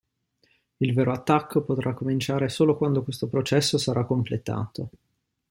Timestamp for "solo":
2.49-2.75